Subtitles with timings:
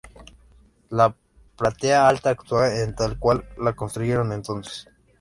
[0.89, 1.15] La
[1.59, 4.87] platea alta actual es tal cual la construyeron entonces.